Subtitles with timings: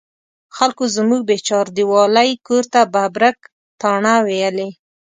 [0.57, 3.37] خلکو زموږ بې چاردیوالۍ کور ته ببرک
[3.81, 4.69] تاڼه ویلې.